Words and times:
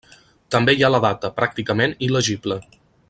També 0.55 0.73
hi 0.77 0.81
ha 0.87 0.91
la 0.95 1.01
data, 1.05 1.31
pràcticament 1.41 1.93
il·legible. 2.09 2.59